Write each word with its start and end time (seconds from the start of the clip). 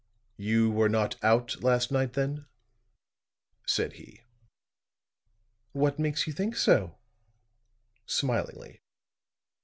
"You 0.39 0.71
were 0.71 0.89
not 0.89 1.23
out 1.23 1.61
last 1.63 1.91
night, 1.91 2.13
then?" 2.13 2.47
said 3.67 3.93
he. 4.01 4.21
"What 5.73 5.99
makes 5.99 6.25
you 6.25 6.33
think 6.33 6.55
so?" 6.55 6.97
smilingly. 8.07 8.81